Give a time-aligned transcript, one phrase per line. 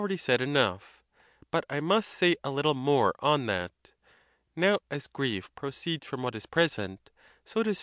[0.01, 1.03] ready said enough;
[1.51, 3.91] but I must say a little more on that.
[4.55, 7.11] Now, as grief proceeds from what is present,
[7.45, 7.79] so does fear